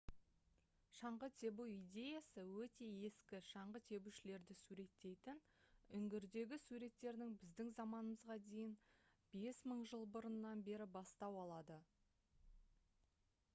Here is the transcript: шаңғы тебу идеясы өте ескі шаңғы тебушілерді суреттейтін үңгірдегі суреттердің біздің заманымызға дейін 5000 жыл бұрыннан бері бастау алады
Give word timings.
шаңғы 0.99 1.27
тебу 1.41 1.65
идеясы 1.71 2.43
өте 2.61 2.85
ескі 3.09 3.41
шаңғы 3.49 3.81
тебушілерді 3.91 4.55
суреттейтін 4.61 5.41
үңгірдегі 5.99 6.59
суреттердің 6.63 7.35
біздің 7.43 7.69
заманымызға 7.81 8.37
дейін 8.47 8.73
5000 9.35 9.83
жыл 9.93 10.07
бұрыннан 10.17 10.65
бері 10.71 10.89
бастау 10.97 11.37
алады 11.43 11.77